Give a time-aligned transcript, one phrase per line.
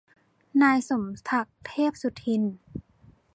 [0.61, 2.43] นายสมศักดิ์ เทพสุทิน